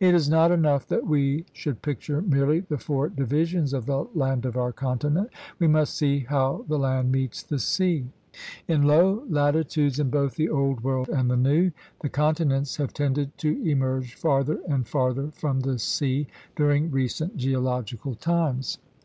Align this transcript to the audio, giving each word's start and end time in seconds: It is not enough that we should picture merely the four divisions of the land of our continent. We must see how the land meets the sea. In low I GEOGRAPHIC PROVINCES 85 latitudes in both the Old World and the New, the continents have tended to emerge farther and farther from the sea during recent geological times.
It 0.00 0.12
is 0.12 0.28
not 0.28 0.50
enough 0.50 0.88
that 0.88 1.06
we 1.06 1.44
should 1.52 1.80
picture 1.80 2.20
merely 2.20 2.58
the 2.58 2.78
four 2.78 3.08
divisions 3.08 3.72
of 3.72 3.86
the 3.86 4.08
land 4.12 4.44
of 4.44 4.56
our 4.56 4.72
continent. 4.72 5.30
We 5.60 5.68
must 5.68 5.94
see 5.96 6.26
how 6.28 6.64
the 6.66 6.80
land 6.80 7.12
meets 7.12 7.44
the 7.44 7.60
sea. 7.60 8.06
In 8.66 8.82
low 8.82 9.20
I 9.22 9.30
GEOGRAPHIC 9.30 9.30
PROVINCES 9.30 9.30
85 9.30 9.32
latitudes 9.54 10.00
in 10.00 10.10
both 10.10 10.34
the 10.34 10.48
Old 10.48 10.80
World 10.82 11.08
and 11.10 11.30
the 11.30 11.36
New, 11.36 11.70
the 12.00 12.08
continents 12.08 12.76
have 12.78 12.92
tended 12.92 13.38
to 13.38 13.62
emerge 13.64 14.14
farther 14.16 14.58
and 14.68 14.84
farther 14.84 15.30
from 15.30 15.60
the 15.60 15.78
sea 15.78 16.26
during 16.56 16.90
recent 16.90 17.36
geological 17.36 18.16
times. 18.16 18.78